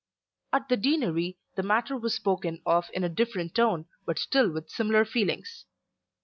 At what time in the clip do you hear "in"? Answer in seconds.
2.91-3.03